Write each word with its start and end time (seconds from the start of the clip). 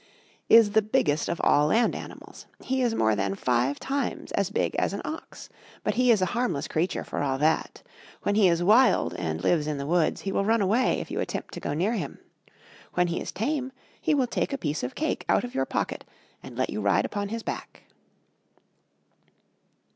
Is 0.49 0.71
the 0.71 0.81
biggest 0.81 1.29
of 1.29 1.39
all 1.43 1.67
land 1.67 1.93
animals. 1.95 2.47
He 2.59 2.81
is 2.81 2.95
more 2.95 3.15
than 3.15 3.35
five 3.35 3.77
times 3.79 4.31
as 4.31 4.49
big 4.49 4.73
as 4.77 4.93
an 4.93 5.01
ox. 5.05 5.47
But 5.83 5.93
he 5.93 6.09
is 6.09 6.23
a 6.23 6.33
harmless 6.33 6.67
creature, 6.67 7.03
for 7.03 7.21
all 7.21 7.37
that. 7.37 7.83
When 8.23 8.33
he 8.33 8.47
is 8.47 8.63
wild, 8.63 9.13
and 9.13 9.43
lives 9.43 9.67
in 9.67 9.77
the 9.77 9.85
woods, 9.85 10.21
he 10.21 10.31
will 10.31 10.43
run 10.43 10.59
away, 10.59 10.93
if 11.01 11.11
you 11.11 11.19
attempt 11.19 11.53
to 11.53 11.59
go 11.59 11.75
near 11.75 11.93
him. 11.93 12.17
When 12.95 13.09
he 13.09 13.21
is 13.21 13.31
tame, 13.31 13.71
he 14.01 14.15
will 14.15 14.25
take 14.25 14.51
a 14.53 14.57
piece 14.57 14.81
of 14.81 14.95
cake 14.95 15.23
out 15.29 15.43
of 15.43 15.53
your 15.53 15.65
pocket, 15.65 16.03
and 16.41 16.57
let 16.57 16.71
you 16.71 16.81
ride 16.81 17.05
upon 17.05 17.29
his 17.29 17.43
back. 17.43 17.83